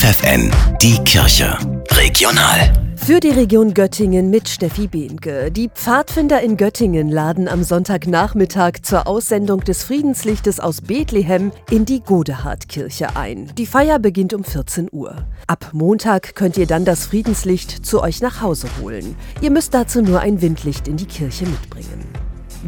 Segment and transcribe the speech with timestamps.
[0.00, 1.58] FFN, die Kirche.
[1.90, 2.72] Regional.
[2.96, 5.50] Für die Region Göttingen mit Steffi Behnke.
[5.50, 12.00] Die Pfadfinder in Göttingen laden am Sonntagnachmittag zur Aussendung des Friedenslichtes aus Bethlehem in die
[12.00, 13.52] Godehardkirche ein.
[13.58, 15.16] Die Feier beginnt um 14 Uhr.
[15.46, 19.16] Ab Montag könnt ihr dann das Friedenslicht zu euch nach Hause holen.
[19.42, 22.08] Ihr müsst dazu nur ein Windlicht in die Kirche mitbringen.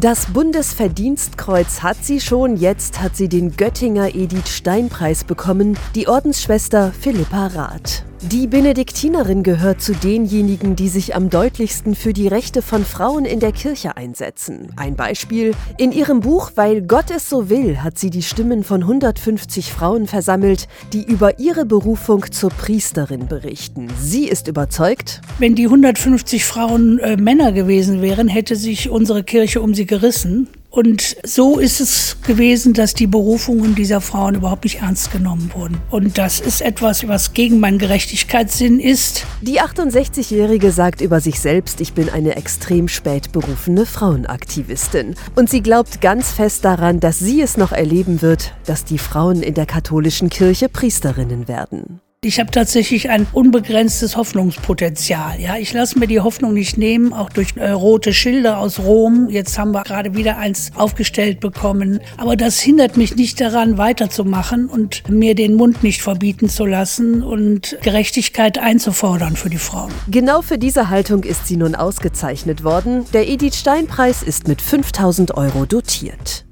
[0.00, 6.08] Das Bundesverdienstkreuz hat sie schon, jetzt hat sie den Göttinger Edith Stein Preis bekommen, die
[6.08, 8.02] Ordensschwester Philippa Rath.
[8.30, 13.40] Die Benediktinerin gehört zu denjenigen, die sich am deutlichsten für die Rechte von Frauen in
[13.40, 14.68] der Kirche einsetzen.
[14.76, 15.54] Ein Beispiel.
[15.76, 20.06] In ihrem Buch Weil Gott es so will hat sie die Stimmen von 150 Frauen
[20.06, 23.88] versammelt, die über ihre Berufung zur Priesterin berichten.
[24.00, 29.60] Sie ist überzeugt, wenn die 150 Frauen äh, Männer gewesen wären, hätte sich unsere Kirche
[29.60, 30.46] um sie gerissen.
[30.72, 35.76] Und so ist es gewesen, dass die Berufungen dieser Frauen überhaupt nicht ernst genommen wurden.
[35.90, 39.26] Und das ist etwas, was gegen meinen Gerechtigkeitssinn ist.
[39.42, 45.14] Die 68-Jährige sagt über sich selbst, ich bin eine extrem spät berufene Frauenaktivistin.
[45.34, 49.42] Und sie glaubt ganz fest daran, dass sie es noch erleben wird, dass die Frauen
[49.42, 52.00] in der katholischen Kirche Priesterinnen werden.
[52.24, 55.40] Ich habe tatsächlich ein unbegrenztes Hoffnungspotenzial.
[55.40, 59.28] Ja, ich lasse mir die Hoffnung nicht nehmen, auch durch äh, rote Schilder aus Rom.
[59.28, 61.98] Jetzt haben wir gerade wieder eins aufgestellt bekommen.
[62.18, 67.24] Aber das hindert mich nicht daran, weiterzumachen und mir den Mund nicht verbieten zu lassen
[67.24, 69.90] und Gerechtigkeit einzufordern für die Frauen.
[70.08, 73.04] Genau für diese Haltung ist sie nun ausgezeichnet worden.
[73.12, 76.44] Der Edith Stein Preis ist mit 5000 Euro dotiert.